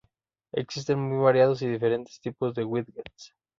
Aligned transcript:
Existen 0.53 0.97
muy 0.99 1.19
variados 1.19 1.61
y 1.61 1.67
diferentes 1.67 2.19
tipos 2.19 2.55
de 2.55 2.63
widgets. 2.63 3.35